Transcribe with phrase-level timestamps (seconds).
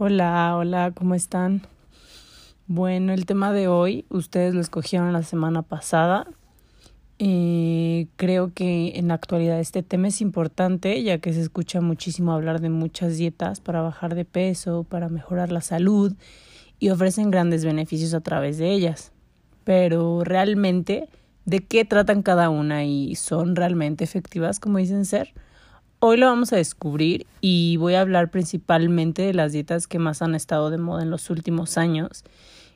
[0.00, 1.62] Hola, hola, ¿cómo están?
[2.68, 6.28] Bueno, el tema de hoy, ustedes lo escogieron la semana pasada.
[7.18, 12.30] Eh, creo que en la actualidad este tema es importante, ya que se escucha muchísimo
[12.30, 16.14] hablar de muchas dietas para bajar de peso, para mejorar la salud
[16.78, 19.10] y ofrecen grandes beneficios a través de ellas.
[19.64, 21.08] Pero realmente,
[21.44, 25.34] ¿de qué tratan cada una y son realmente efectivas como dicen ser?
[26.00, 30.22] Hoy lo vamos a descubrir y voy a hablar principalmente de las dietas que más
[30.22, 32.22] han estado de moda en los últimos años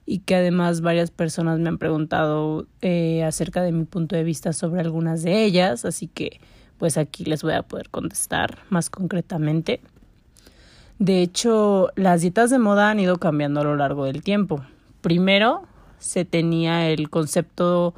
[0.04, 4.52] y que además varias personas me han preguntado eh, acerca de mi punto de vista
[4.52, 6.40] sobre algunas de ellas, así que
[6.78, 9.80] pues aquí les voy a poder contestar más concretamente.
[10.98, 14.64] De hecho, las dietas de moda han ido cambiando a lo largo del tiempo.
[15.00, 15.62] Primero
[16.00, 17.94] se tenía el concepto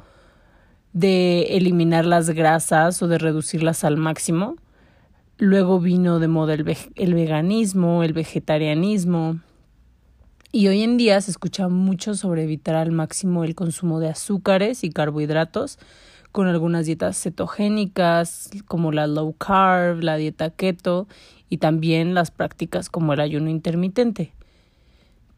[0.93, 4.57] de eliminar las grasas o de reducirlas al máximo
[5.37, 6.63] Luego vino de moda el,
[7.13, 9.41] veganismo, el vegetarianismo.
[10.53, 14.85] Y hoy en día se escucha mucho sobre evitar al máximo el consumo de azúcares
[14.85, 15.77] y carbohidratos
[16.31, 21.05] con algunas dietas cetogénicas como la low carb, la dieta keto
[21.49, 24.31] y también las prácticas como el ayuno intermitente.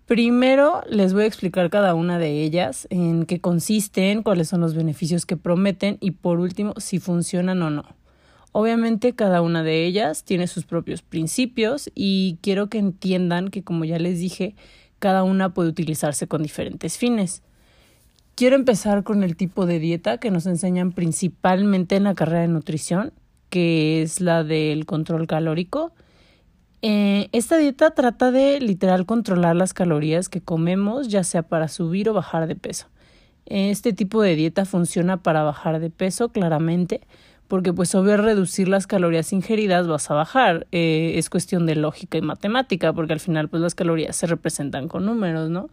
[0.06, 4.76] Primero les voy a explicar cada una de ellas, en qué consisten, cuáles son los
[4.76, 7.84] beneficios que prometen y por último si funcionan o no.
[8.52, 13.86] Obviamente cada una de ellas tiene sus propios principios y quiero que entiendan que como
[13.86, 14.56] ya les dije,
[15.00, 17.44] cada una puede utilizarse con diferentes fines.
[18.36, 22.48] Quiero empezar con el tipo de dieta que nos enseñan principalmente en la carrera de
[22.48, 23.12] nutrición,
[23.50, 25.92] que es la del control calórico.
[26.84, 32.10] Eh, esta dieta trata de literal controlar las calorías que comemos, ya sea para subir
[32.10, 32.88] o bajar de peso.
[33.48, 37.02] Este tipo de dieta funciona para bajar de peso, claramente,
[37.48, 40.68] porque pues obvio reducir las calorías ingeridas vas a bajar.
[40.72, 44.88] Eh, es cuestión de lógica y matemática, porque al final pues las calorías se representan
[44.88, 45.70] con números, ¿no?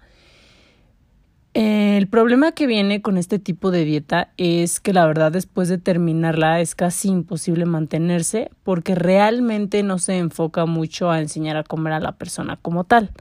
[1.54, 5.78] el problema que viene con este tipo de dieta es que la verdad después de
[5.78, 11.92] terminarla es casi imposible mantenerse porque realmente no se enfoca mucho a enseñar a comer
[11.92, 13.12] a la persona como tal.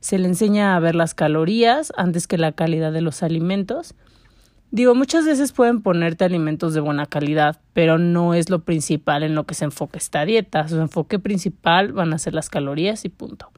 [0.00, 3.94] Se le enseña a ver las calorías antes que la calidad de los alimentos
[4.70, 9.34] Digo, muchas veces pueden ponerte alimentos de buena calidad, pero no es lo principal en
[9.34, 10.66] lo que se enfoca esta dieta.
[10.68, 13.52] Su enfoque principal van a ser las calorías y punto.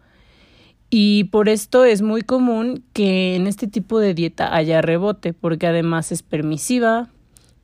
[0.91, 5.67] Y por esto es muy común que en este tipo de dieta haya rebote, porque
[5.67, 7.09] además es permisiva.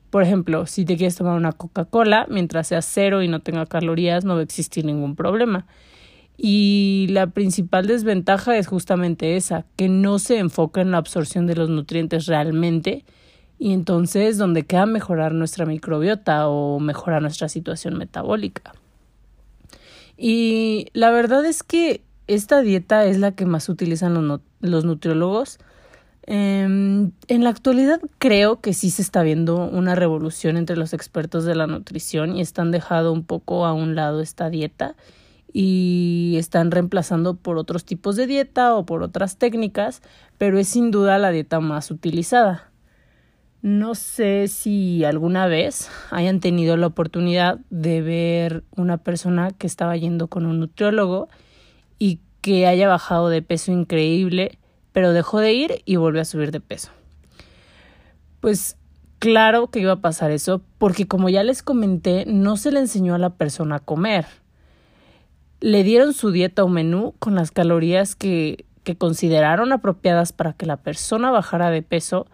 [0.09, 4.25] Por ejemplo, si te quieres tomar una Coca-Cola, mientras sea cero y no tenga calorías,
[4.25, 5.65] no va a existir ningún problema.
[6.37, 11.55] Y la principal desventaja es justamente esa, que no se enfoca en la absorción de
[11.55, 13.05] los nutrientes realmente,
[13.57, 18.73] y entonces donde queda mejorar nuestra microbiota o mejorar nuestra situación metabólica.
[20.17, 25.59] Y la verdad es que esta dieta es la que más utilizan los, los nutriólogos.
[26.23, 31.45] Em, en la actualidad creo que sí se está viendo una revolución entre los expertos
[31.45, 34.95] de la nutrición y están dejando un poco a un lado esta dieta
[35.53, 40.01] y están reemplazando por otros tipos de dieta o por otras técnicas,
[40.37, 42.71] pero es sin duda la dieta más utilizada.
[43.65, 49.97] No sé si alguna vez hayan tenido la oportunidad de ver una persona que estaba
[49.97, 51.29] yendo con un nutriólogo
[51.97, 54.59] y que haya bajado de peso increíble,
[54.91, 56.91] pero dejó de ir y volvió a subir de peso.
[58.39, 58.77] Pues
[59.17, 63.15] claro que iba a pasar eso, porque como ya les comenté, no se le enseñó
[63.15, 64.27] a la persona a comer.
[65.59, 70.67] Le dieron su dieta o menú con las calorías que, que consideraron apropiadas para que
[70.67, 72.27] la persona bajara de peso,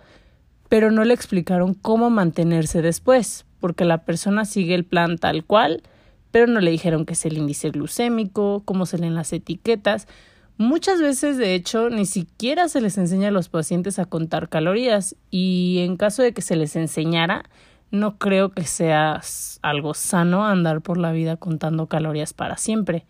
[0.71, 5.83] pero no le explicaron cómo mantenerse después, porque la persona sigue el plan tal cual,
[6.31, 10.07] pero no le dijeron qué es el índice glucémico, cómo se leen las etiquetas.
[10.55, 15.17] Muchas veces, de hecho, ni siquiera se les enseña a los pacientes a contar calorías
[15.29, 17.49] y en caso de que se les enseñara,
[17.91, 19.19] no creo que sea
[19.61, 23.05] algo sano andar por la vida contando calorías para siempre.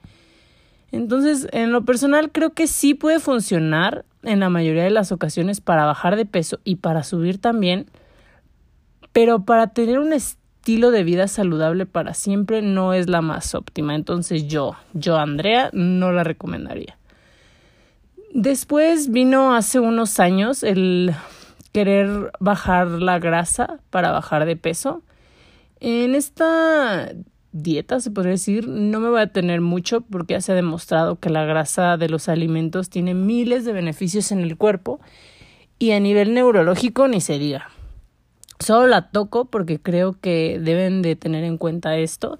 [0.92, 5.62] Entonces, en lo personal creo que sí puede funcionar en la mayoría de las ocasiones
[5.62, 7.88] para bajar de peso y para subir también,
[9.14, 13.96] pero para tener un estilo de vida saludable para siempre no es la más óptima.
[13.96, 16.98] Entonces yo, yo Andrea, no la recomendaría.
[18.34, 21.14] Después vino hace unos años el
[21.72, 25.04] querer bajar la grasa para bajar de peso.
[25.80, 27.12] En esta
[27.52, 31.18] dieta, se podría decir, no me voy a tener mucho porque ya se ha demostrado
[31.18, 35.00] que la grasa de los alimentos tiene miles de beneficios en el cuerpo
[35.80, 37.70] y a nivel neurológico ni se diga.
[38.60, 42.38] Solo la toco porque creo que deben de tener en cuenta esto,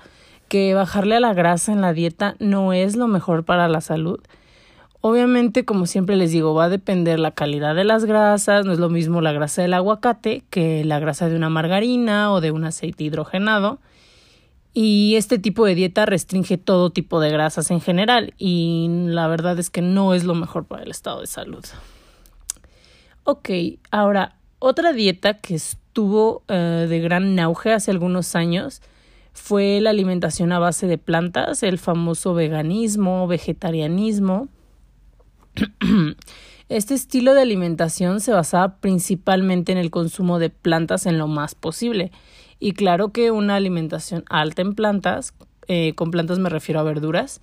[0.48, 4.20] que bajarle a la grasa en la dieta no es lo mejor para la salud.
[5.00, 8.78] Obviamente, como siempre les digo, va a depender la calidad de las grasas, no es
[8.78, 12.66] lo mismo la grasa del aguacate que la grasa de una margarina o de un
[12.66, 13.80] aceite hidrogenado.
[14.74, 19.60] Y este tipo de dieta restringe todo tipo de grasas en general y la verdad
[19.60, 21.66] es que no es lo mejor para el estado de salud.
[23.24, 23.50] Ok,
[23.92, 28.82] ahora otra dieta que estuvo eh, de gran auge hace algunos años
[29.34, 34.48] fue la alimentación a base de plantas, el famoso veganismo, vegetarianismo.
[36.70, 41.54] Este estilo de alimentación se basaba principalmente en el consumo de plantas en lo más
[41.54, 42.14] posible.
[42.64, 45.34] Y claro que una alimentación alta en plantas,
[45.68, 47.42] eh, con plantas me refiero a verduras,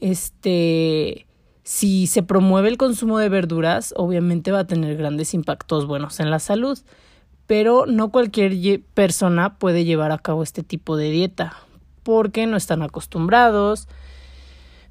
[0.00, 1.26] este,
[1.64, 6.30] si se promueve el consumo de verduras, obviamente va a tener grandes impactos buenos en
[6.30, 6.78] la salud,
[7.48, 11.56] pero no cualquier persona puede llevar a cabo este tipo de dieta,
[12.04, 13.88] porque no están acostumbrados,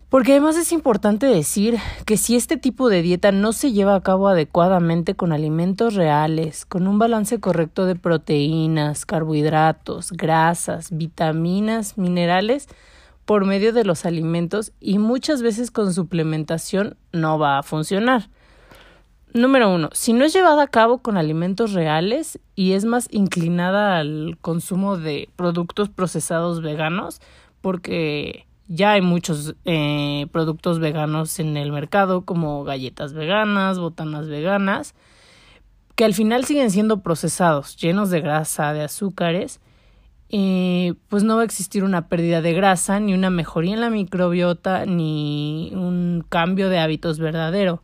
[0.09, 4.01] porque además es importante decir que si este tipo de dieta no se lleva a
[4.01, 12.67] cabo adecuadamente con alimentos reales, con un balance correcto de proteínas, carbohidratos, grasas, vitaminas, minerales,
[13.25, 18.29] por medio de los alimentos y muchas veces con suplementación no va a funcionar.
[19.33, 23.97] Número uno, si no es llevada a cabo con alimentos reales y es más inclinada
[23.97, 27.19] al consumo de productos procesados veganos,
[27.59, 34.93] porque ya hay muchos eh, productos veganos en el mercado, como galletas veganas, botanas veganas,
[35.95, 39.59] que al final siguen siendo procesados, llenos de grasa, de azúcares,
[40.29, 44.85] pues no va a existir una pérdida de grasa, ni una mejoría en la microbiota,
[44.85, 47.81] ni un cambio de hábitos verdadero,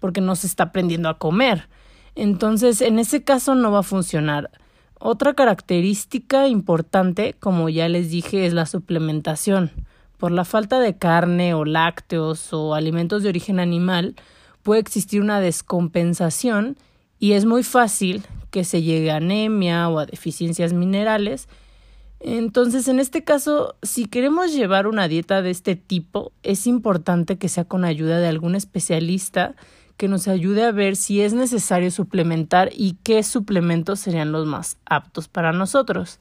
[0.00, 1.68] porque no se está aprendiendo a comer.
[2.16, 4.50] Entonces, en ese caso no va a funcionar.
[4.98, 9.70] Otra característica importante, como ya les dije, es la suplementación.
[10.16, 14.16] Por la falta de carne o lácteos o alimentos de origen animal,
[14.62, 16.76] puede existir una descompensación
[17.18, 21.48] y es muy fácil que se llegue a anemia o a deficiencias minerales
[22.20, 27.48] entonces, en este caso, si queremos llevar una dieta de este tipo, es importante que
[27.48, 29.54] sea con ayuda de algún especialista
[29.96, 34.78] que nos ayude a ver si es necesario suplementar y qué suplementos serían los más
[34.86, 36.18] aptos para nosotros.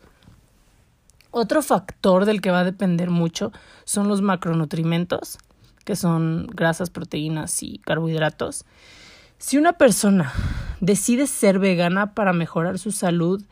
[1.37, 3.51] Otro factor del que va a depender mucho
[3.83, 5.37] son los macronutrimentos,
[5.83, 8.63] que son grasas, proteínas y carbohidratos.
[9.37, 10.31] Si una persona
[10.79, 13.43] decide ser vegana para mejorar su salud,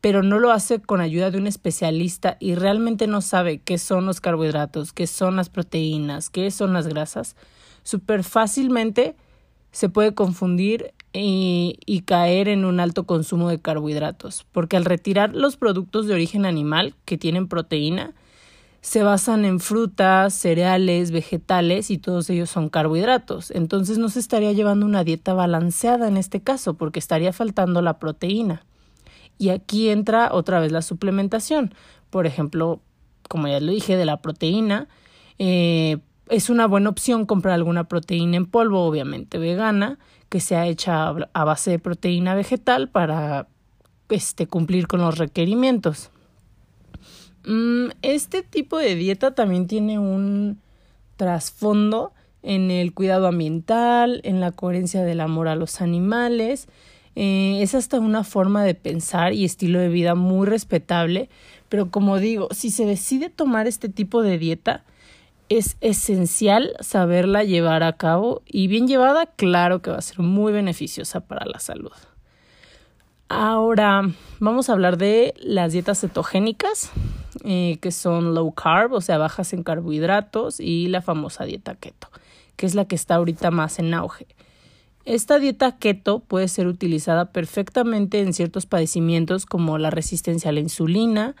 [0.00, 4.06] pero no lo hace con ayuda de un especialista y realmente no sabe qué son
[4.06, 7.34] los carbohidratos, qué son las proteínas, qué son las grasas,
[7.82, 9.16] súper fácilmente
[9.72, 15.56] se puede confundir y, caer en un alto consumo de carbohidratos, porque al retirar los
[15.56, 18.12] productos de origen animal que tienen proteína,
[18.80, 23.52] se basan en frutas, cereales, vegetales y todos ellos son carbohidratos.
[23.52, 27.98] Entonces no se estaría llevando una dieta balanceada en este caso, porque estaría faltando la
[27.98, 28.64] proteína.
[29.38, 31.74] Y aquí entra otra vez la suplementación.
[32.10, 32.80] Por ejemplo,
[33.28, 34.88] como ya lo dije, de la proteína.
[35.38, 35.98] Eh,
[36.28, 39.98] es una buena opción comprar alguna proteína en polvo, obviamente vegana,
[40.28, 43.48] que sea hecha a base de proteína vegetal para
[44.08, 46.10] este, cumplir con los requerimientos.
[47.44, 50.58] Mm, este tipo de dieta también tiene un
[51.16, 56.68] trasfondo en el cuidado ambiental, en la coherencia del amor a los animales
[57.14, 61.28] eh, es hasta una forma de pensar y estilo de vida muy respetable,
[61.68, 64.84] pero como digo, si se decide tomar este tipo de dieta,
[65.58, 70.52] es esencial saberla llevar a cabo y bien llevada, claro que va a ser muy
[70.52, 71.92] beneficiosa para la salud.
[73.28, 76.90] Ahora vamos a hablar de las dietas cetogénicas,
[77.44, 82.08] eh, que son low carb, o sea, bajas en carbohidratos, y la famosa dieta keto,
[82.56, 84.26] que es la que está ahorita más en auge.
[85.04, 90.60] Esta dieta keto puede ser utilizada perfectamente en ciertos padecimientos como la resistencia a la
[90.60, 91.34] insulina,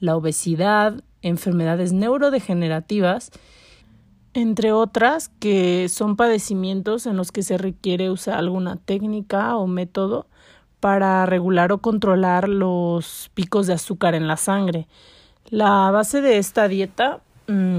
[0.00, 3.30] la obesidad, enfermedades neurodegenerativas,
[4.34, 10.26] entre otras que son padecimientos en los que se requiere usar alguna técnica o método
[10.80, 14.86] para regular o controlar los picos de azúcar en la sangre.
[15.48, 17.78] La base de esta dieta mm,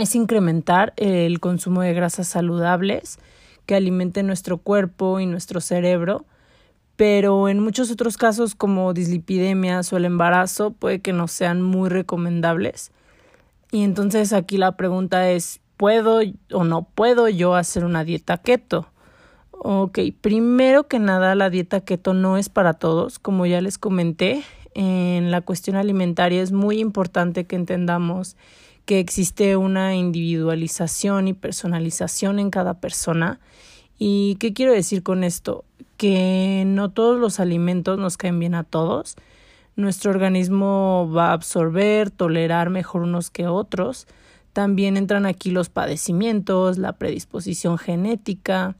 [0.00, 3.18] es incrementar el consumo de grasas saludables,
[3.66, 6.24] que alimente nuestro cuerpo y nuestro cerebro,
[7.00, 11.88] pero en muchos otros casos como dislipidemias o el embarazo puede que no sean muy
[11.88, 12.92] recomendables.
[13.72, 16.20] Y entonces aquí la pregunta es, ¿puedo
[16.52, 18.86] o no puedo yo hacer una dieta keto?
[19.52, 24.42] Ok, primero que nada la dieta keto no es para todos, como ya les comenté,
[24.74, 28.36] en la cuestión alimentaria es muy importante que entendamos
[28.84, 33.40] que existe una individualización y personalización en cada persona.
[34.02, 35.66] ¿Y qué quiero decir con esto?
[35.98, 39.14] Que no todos los alimentos nos caen bien a todos.
[39.76, 44.06] Nuestro organismo va a absorber, tolerar mejor unos que otros.
[44.54, 48.74] También entran aquí los padecimientos, la predisposición genética,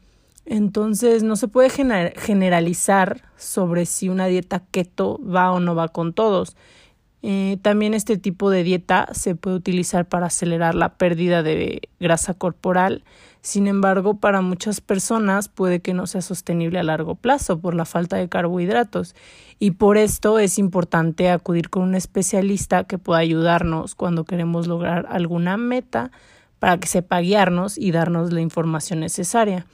[0.46, 6.14] entonces no se puede generalizar sobre si una dieta keto va o no va con
[6.14, 6.56] todos.
[7.22, 12.34] Eh, también este tipo de dieta se puede utilizar para acelerar la pérdida de grasa
[12.34, 13.04] corporal.
[13.42, 17.84] Sin embargo, para muchas personas puede que no sea sostenible a largo plazo por la
[17.84, 19.14] falta de carbohidratos.
[19.58, 25.06] Y por esto es importante acudir con un especialista que pueda ayudarnos cuando queremos lograr
[25.10, 26.10] alguna meta
[26.58, 29.66] para que sepa guiarnos y darnos la información necesaria.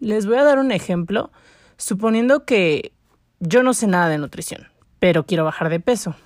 [0.00, 1.30] Les voy a dar un ejemplo,
[1.76, 2.92] suponiendo que
[3.40, 4.68] yo no sé nada de nutrición,
[4.98, 6.16] pero quiero bajar de peso.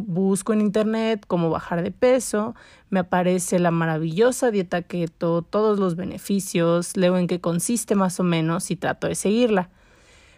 [0.00, 2.54] Busco en internet cómo bajar de peso,
[2.88, 8.22] me aparece la maravillosa dieta keto, todos los beneficios, leo en qué consiste más o
[8.22, 9.70] menos y trato de seguirla.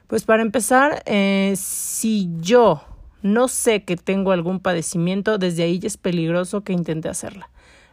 [0.07, 2.83] Pues para empezar, eh, si yo
[3.21, 7.51] no sé que tengo algún padecimiento, desde ahí es peligroso que intente hacerla.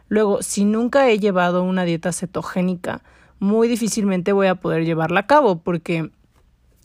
[0.08, 3.02] Luego, si nunca he llevado una dieta cetogénica,
[3.40, 6.10] muy difícilmente voy a poder llevarla a cabo porque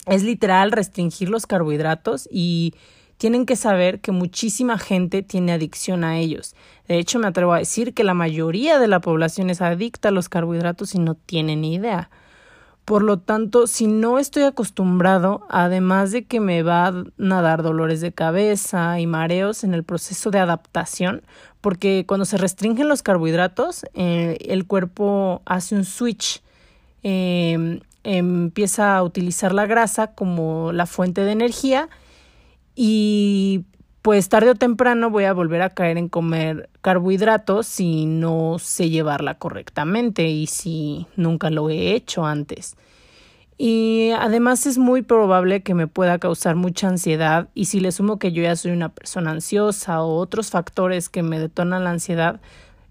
[0.07, 2.73] es literal restringir los carbohidratos y
[3.17, 6.55] tienen que saber que muchísima gente tiene adicción a ellos.
[6.87, 10.11] De hecho, me atrevo a decir que la mayoría de la población es adicta a
[10.11, 12.09] los carbohidratos y no tiene ni idea.
[12.85, 18.01] Por lo tanto, si no estoy acostumbrado, además de que me va a dar dolores
[18.01, 21.21] de cabeza y mareos en el proceso de adaptación,
[21.61, 26.41] porque cuando se restringen los carbohidratos, eh, el cuerpo hace un switch,
[27.03, 31.87] eh, empieza a utilizar la grasa como la fuente de energía
[32.75, 33.65] y
[34.01, 38.89] pues tarde o temprano voy a volver a caer en comer carbohidratos si no sé
[38.89, 42.75] llevarla correctamente y si nunca lo he hecho antes.
[43.57, 48.19] Y además es muy probable que me pueda causar mucha ansiedad y si le sumo
[48.19, 52.41] que yo ya soy una persona ansiosa o otros factores que me detonan la ansiedad,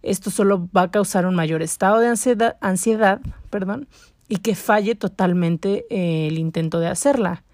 [0.03, 3.21] esto solo va a causar un mayor estado de ansiedad, ansiedad
[3.51, 3.87] perdón,
[4.29, 7.45] y que falle totalmente el intento de hacerla.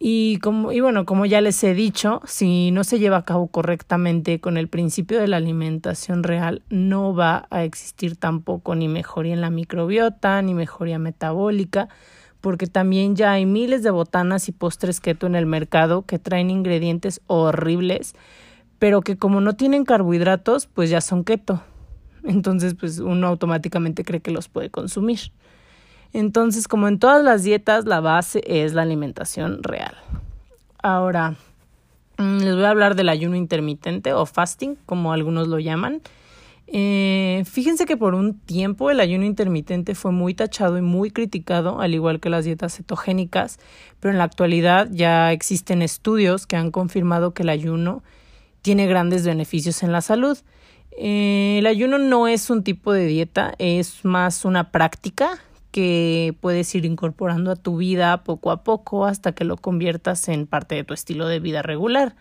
[0.00, 3.48] Y, como, y bueno, como ya les he dicho, si no se lleva a cabo
[3.48, 9.34] correctamente con el principio de la alimentación real, no va a existir tampoco ni mejoría
[9.34, 11.88] en la microbiota, ni mejoría metabólica,
[12.40, 16.50] porque también ya hay miles de botanas y postres keto en el mercado que traen
[16.50, 18.14] ingredientes horribles,
[18.78, 21.60] pero que como no tienen carbohidratos, pues ya son keto.
[22.22, 25.18] Entonces, pues uno automáticamente cree que los puede consumir.
[26.12, 29.94] Entonces, como en todas las dietas, la base es la alimentación real.
[30.82, 31.36] Ahora,
[32.16, 36.00] mm, les voy a hablar del ayuno intermitente o fasting, como algunos lo llaman.
[36.70, 41.80] Eh, fíjense que por un tiempo el ayuno intermitente fue muy tachado y muy criticado,
[41.80, 43.58] al igual que las dietas cetogénicas,
[44.00, 48.02] pero en la actualidad ya existen estudios que han confirmado que el ayuno
[48.60, 50.36] tiene grandes beneficios en la salud.
[50.90, 56.74] Eh, el ayuno no es un tipo de dieta, es más una práctica que puedes
[56.74, 60.84] ir incorporando a tu vida poco a poco hasta que lo conviertas en parte de
[60.84, 62.14] tu estilo de vida regular.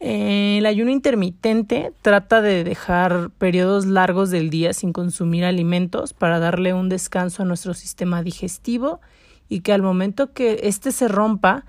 [0.00, 6.38] Eh, el ayuno intermitente trata de dejar periodos largos del día sin consumir alimentos para
[6.38, 9.00] darle un descanso a nuestro sistema digestivo
[9.48, 11.66] y que al momento que éste se rompa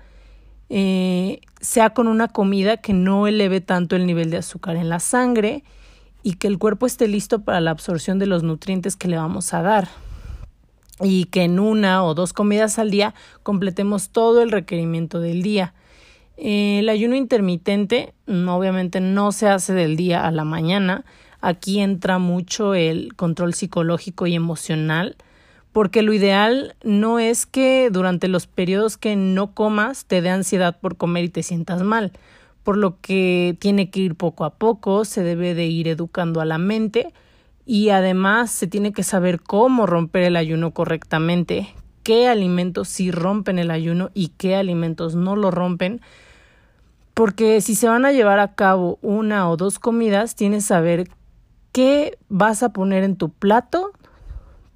[0.70, 5.00] eh, sea con una comida que no eleve tanto el nivel de azúcar en la
[5.00, 5.64] sangre
[6.22, 9.52] y que el cuerpo esté listo para la absorción de los nutrientes que le vamos
[9.52, 9.88] a dar
[11.00, 15.74] y que en una o dos comidas al día completemos todo el requerimiento del día.
[16.36, 21.04] el ayuno intermitente obviamente no se hace del día a la mañana.
[21.40, 25.16] Aquí entra mucho el control psicológico y emocional,
[25.72, 30.78] porque lo ideal no es que durante los periodos que no comas te dé ansiedad
[30.80, 32.12] por comer y te sientas mal,
[32.62, 36.44] por lo que tiene que ir poco a poco, se debe de ir educando a
[36.44, 37.12] la mente
[37.64, 43.58] y además se tiene que saber cómo romper el ayuno correctamente, qué alimentos sí rompen
[43.58, 46.00] el ayuno y qué alimentos no lo rompen,
[47.14, 51.08] porque si se van a llevar a cabo una o dos comidas, tienes que saber
[51.72, 53.92] qué vas a poner en tu plato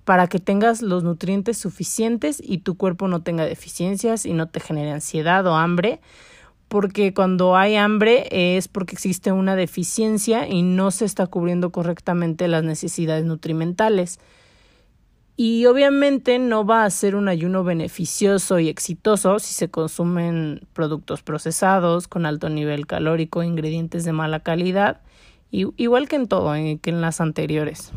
[0.05, 4.61] para que tengas los nutrientes suficientes y tu cuerpo no tenga deficiencias y no te
[4.61, 6.01] genere ansiedad o hambre
[6.69, 12.49] porque cuando hay hambre es porque existe una deficiencia y no se está cubriendo correctamente
[12.49, 14.19] las necesidades nutrimentales.
[15.39, 21.23] Y obviamente no va a ser un ayuno beneficioso y exitoso si se consumen productos
[21.23, 25.03] procesados con alto nivel calórico ingredientes de mala calidad
[25.51, 27.93] igual que en todo, eh, que en las anteriores.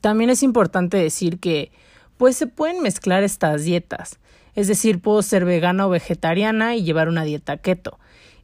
[0.00, 1.72] También es importante decir que
[2.16, 4.18] pues se pueden mezclar estas dietas.
[4.54, 7.98] Es decir, puedo ser vegana o vegetariana y llevar una dieta keto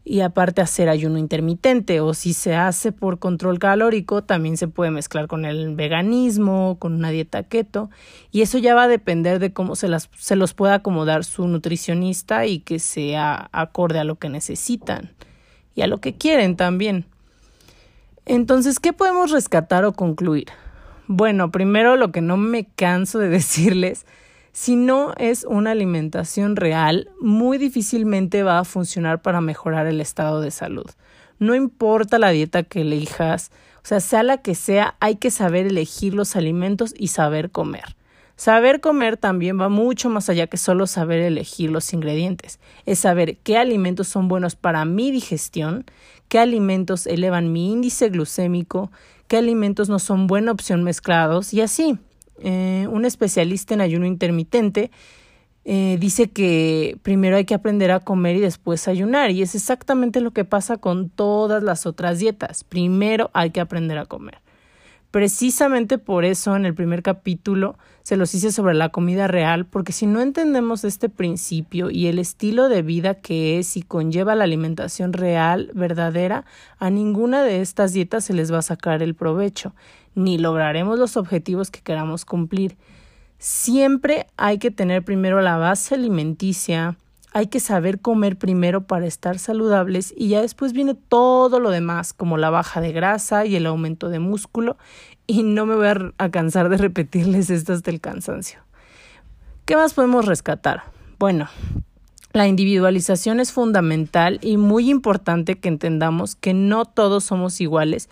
[0.04, 4.90] y aparte hacer ayuno intermitente o si se hace por control calórico también se puede
[4.90, 7.90] mezclar con el veganismo, con una dieta keto
[8.32, 11.46] y eso ya va a depender de cómo se, las, se los pueda acomodar su
[11.46, 15.12] nutricionista y que sea acorde a lo que necesitan
[15.74, 17.04] y a lo que quieren también.
[18.26, 20.48] Entonces, ¿qué podemos rescatar o concluir?
[21.06, 24.06] Bueno, primero lo que no me canso de decirles
[24.52, 30.40] si no es una alimentación real, muy difícilmente va a funcionar para mejorar el estado
[30.40, 30.86] de salud.
[31.38, 35.66] No importa la dieta que elijas, o sea, sea la que sea, hay que saber
[35.66, 37.96] elegir los alimentos y saber comer.
[38.36, 42.58] Saber comer también va mucho más allá que solo saber elegir los ingredientes.
[42.86, 45.84] Es saber qué alimentos son buenos para mi digestión,
[46.28, 48.90] qué alimentos elevan mi índice glucémico,
[49.28, 51.98] qué alimentos no son buena opción mezclados y así.
[52.40, 54.90] Eh, un especialista en ayuno intermitente,
[55.64, 59.30] eh, dice que primero hay que aprender a comer y después ayunar.
[59.30, 62.64] Y es exactamente lo que pasa con todas las otras dietas.
[62.64, 64.38] Primero hay que aprender a comer.
[65.10, 69.92] Precisamente por eso en el primer capítulo se los hice sobre la comida real, porque
[69.92, 74.44] si no entendemos este principio y el estilo de vida que es y conlleva la
[74.44, 76.44] alimentación real, verdadera,
[76.78, 79.74] a ninguna de estas dietas se les va a sacar el provecho,
[80.14, 82.76] ni lograremos los objetivos que queramos cumplir.
[83.38, 86.96] Siempre hay que tener primero la base alimenticia,
[87.32, 92.12] hay que saber comer primero para estar saludables y ya después viene todo lo demás,
[92.12, 94.76] como la baja de grasa y el aumento de músculo,
[95.26, 95.86] y no me voy
[96.18, 98.60] a, cansar de repetirles esto hasta el cansancio.
[99.64, 100.82] ¿Qué más podemos rescatar?
[101.20, 101.48] Bueno,
[102.32, 108.08] la individualización es fundamental y muy importante que entendamos que no todos somos iguales,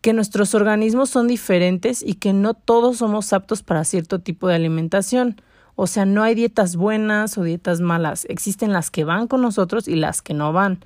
[0.00, 4.54] que nuestros organismos son diferentes y que no todos somos aptos para cierto tipo de
[4.54, 5.40] alimentación.
[5.74, 8.26] O sea, no hay dietas buenas o dietas malas.
[8.28, 10.80] Existen las que van con nosotros y las que no van.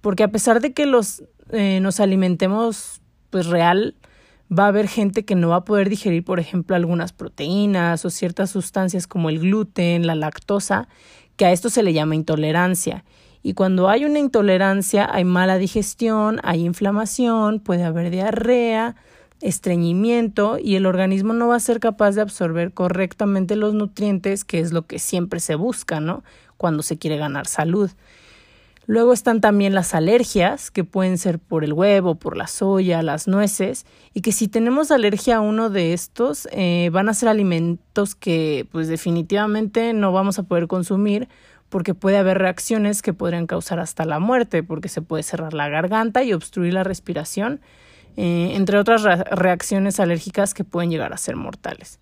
[0.00, 3.00] Porque a pesar de que los, eh, nos alimentemos
[3.30, 3.94] pues real,
[4.56, 8.10] va a haber gente que no va a poder digerir, por ejemplo, algunas proteínas o
[8.10, 10.88] ciertas sustancias como el gluten, la lactosa,
[11.36, 13.04] que a esto se le llama intolerancia.
[13.42, 18.96] Y cuando hay una intolerancia hay mala digestión, hay inflamación, puede haber diarrea,
[19.40, 24.60] estreñimiento y el organismo no va a ser capaz de absorber correctamente los nutrientes, que
[24.60, 26.24] es lo que siempre se busca, ¿no?
[26.56, 27.90] Cuando se quiere ganar salud.
[28.88, 33.28] Luego están también las alergias, que pueden ser por el huevo, por la soya, las
[33.28, 38.14] nueces, y que si tenemos alergia a uno de estos, eh, van a ser alimentos
[38.14, 41.28] que pues definitivamente no vamos a poder consumir
[41.68, 45.68] porque puede haber reacciones que podrían causar hasta la muerte, porque se puede cerrar la
[45.68, 47.60] garganta y obstruir la respiración
[48.20, 52.00] eh, entre otras reacciones alérgicas que pueden llegar a ser mortales.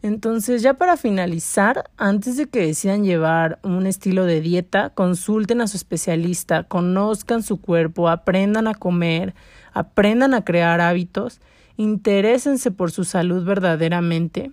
[0.00, 5.66] Entonces, ya para finalizar, antes de que decidan llevar un estilo de dieta, consulten a
[5.66, 9.34] su especialista, conozcan su cuerpo, aprendan a comer,
[9.72, 11.40] aprendan a crear hábitos,
[11.76, 14.52] interésense por su salud verdaderamente,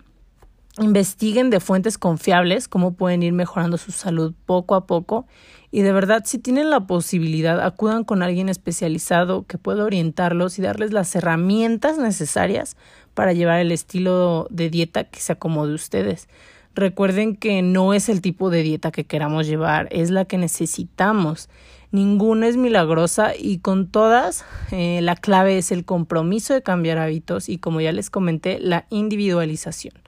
[0.78, 5.26] investiguen de fuentes confiables cómo pueden ir mejorando su salud poco a poco
[5.74, 10.62] y de verdad, si tienen la posibilidad, acudan con alguien especializado que pueda orientarlos y
[10.62, 12.76] darles las herramientas necesarias
[13.14, 16.28] para llevar el estilo de dieta que se acomode a ustedes.
[16.74, 21.48] Recuerden que no es el tipo de dieta que queramos llevar, es la que necesitamos.
[21.90, 27.48] Ninguna es milagrosa y con todas eh, la clave es el compromiso de cambiar hábitos
[27.48, 30.01] y como ya les comenté, la individualización.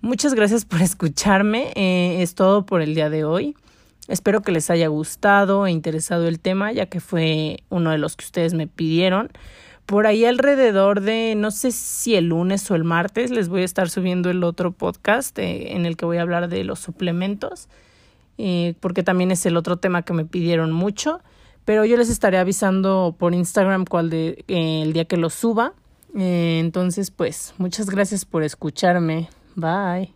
[0.00, 1.72] Muchas gracias por escucharme.
[1.74, 3.56] Eh, es todo por el día de hoy.
[4.06, 8.14] Espero que les haya gustado e interesado el tema, ya que fue uno de los
[8.14, 9.30] que ustedes me pidieron.
[9.86, 13.64] Por ahí alrededor de, no sé si el lunes o el martes, les voy a
[13.64, 17.68] estar subiendo el otro podcast eh, en el que voy a hablar de los suplementos,
[18.38, 21.20] eh, porque también es el otro tema que me pidieron mucho.
[21.64, 25.74] Pero yo les estaré avisando por Instagram cuál de, el día que lo suba.
[26.14, 29.28] entonces, pues, muchas gracias por escucharme.
[29.58, 30.14] Bye.